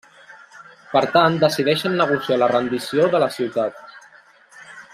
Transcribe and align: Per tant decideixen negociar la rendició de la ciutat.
Per 0.93 1.01
tant 1.17 1.35
decideixen 1.43 1.99
negociar 1.99 2.39
la 2.45 2.49
rendició 2.53 3.07
de 3.17 3.21
la 3.25 3.29
ciutat. 3.37 3.85